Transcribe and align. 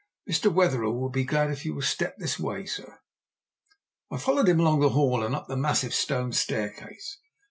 "Mr. 0.27 0.51
Wetherell 0.51 0.97
will 0.99 1.11
be 1.11 1.23
glad 1.23 1.51
if 1.51 1.63
you 1.63 1.75
will 1.75 1.83
step 1.83 2.17
this 2.17 2.39
way, 2.39 2.65
sir." 2.65 3.01
I 4.09 4.17
followed 4.17 4.49
him 4.49 4.59
along 4.59 4.79
the 4.79 4.89
hall 4.89 5.23
and 5.23 5.35
up 5.35 5.47
the 5.47 5.55
massive 5.55 5.93
stone 5.93 6.33
staircase. 6.33 7.19